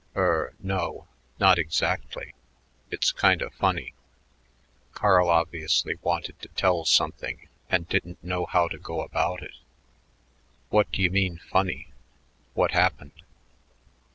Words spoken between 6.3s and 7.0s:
to tell